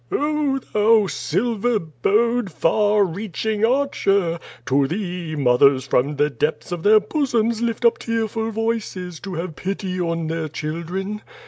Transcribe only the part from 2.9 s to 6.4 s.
reaching archer. To thee, mothers from the